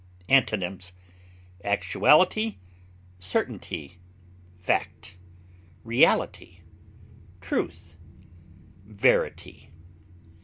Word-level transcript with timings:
Antonyms: 0.29 0.93
actuality, 1.63 2.57
certainty, 3.19 3.99
fact, 4.57 5.15
reality, 5.83 6.61
truth, 7.39 7.95
verity. 8.83 9.69